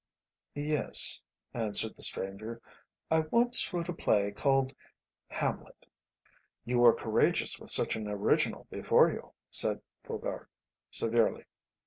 [0.55, 1.21] "Yes,"
[1.53, 2.59] answered the stranger,
[3.11, 4.73] "I once wrote a play called
[5.29, 5.85] 'Hamlet.'"
[6.65, 10.47] "You were courageous with such an original before you," said Faubourg,
[10.89, 11.45] severely.